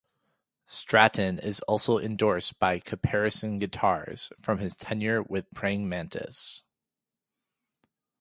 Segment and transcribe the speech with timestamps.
[0.65, 6.63] Stratton is also endorsed by Caparison Guitars, from his tenure with Praying Mantis.